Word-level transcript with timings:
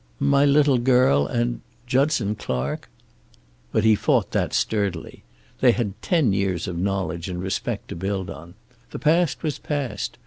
"My 0.19 0.45
little 0.45 0.79
girl, 0.79 1.27
and 1.27 1.61
Judson 1.85 2.33
Clark!" 2.33 2.89
But 3.71 3.83
he 3.83 3.93
fought 3.93 4.31
that 4.31 4.51
sturdily. 4.51 5.21
They 5.59 5.73
had 5.73 5.93
ten 6.01 6.33
years 6.33 6.67
of 6.67 6.75
knowledge 6.75 7.29
and 7.29 7.39
respect 7.39 7.87
to 7.89 7.95
build 7.95 8.27
on. 8.27 8.55
The 8.89 8.97
past 8.97 9.43
was 9.43 9.59
past. 9.59 10.17